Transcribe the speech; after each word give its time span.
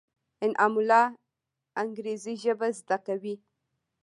انعام 0.45 0.73
الله 0.81 1.03
انګرېزي 1.81 2.33
ژبه 2.43 2.67
زده 2.79 2.97
کوي. 3.05 3.35